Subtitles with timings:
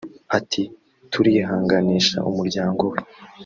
[0.37, 0.63] Ati
[1.11, 2.99] “Turihanganisha umuryango we